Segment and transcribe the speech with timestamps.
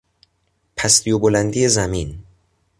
[0.77, 2.23] پستی و بلندی زمین